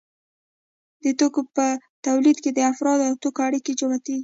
[1.03, 1.65] د توکو په
[2.05, 4.19] تولید کې د افرادو او توکو اړیکې جوتېږي